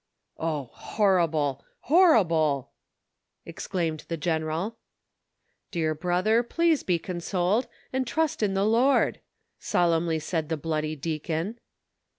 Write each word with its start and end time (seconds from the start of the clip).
"Oh, 0.49 0.71
horrible! 0.73 1.63
horrible!!" 1.81 2.71
exclaimed 3.45 4.05
the 4.07 4.17
general," 4.17 4.77
Dear 5.71 5.93
brother, 5.93 6.41
please 6.41 6.81
be 6.81 6.97
consoled, 6.97 7.67
and 7.93 8.07
trust 8.07 8.41
in 8.41 8.55
the 8.55 8.65
Lord," 8.65 9.19
solemnly 9.59 10.17
said 10.17 10.49
the 10.49 10.57
bloody 10.57 10.95
deacon. 10.95 11.59